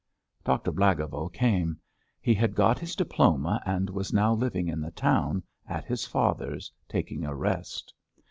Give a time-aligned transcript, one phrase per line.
[0.43, 1.77] Doctor Blagovo came.
[2.19, 6.71] He had got his diploma and was now living in the town, at his father's,
[6.89, 7.93] taking a rest.